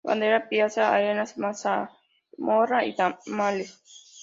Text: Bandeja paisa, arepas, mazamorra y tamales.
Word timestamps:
Bandeja 0.09 0.37
paisa, 0.45 0.87
arepas, 0.93 1.33
mazamorra 1.43 2.83
y 2.89 2.95
tamales. 2.95 3.71